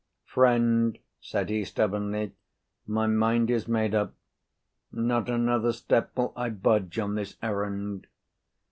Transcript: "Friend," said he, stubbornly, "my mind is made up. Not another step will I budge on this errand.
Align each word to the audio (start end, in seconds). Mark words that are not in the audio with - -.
"Friend," 0.25 0.97
said 1.19 1.51
he, 1.51 1.63
stubbornly, 1.63 2.31
"my 2.87 3.05
mind 3.05 3.51
is 3.51 3.67
made 3.67 3.93
up. 3.93 4.15
Not 4.91 5.29
another 5.29 5.73
step 5.73 6.17
will 6.17 6.33
I 6.35 6.49
budge 6.49 6.97
on 6.97 7.13
this 7.13 7.37
errand. 7.43 8.07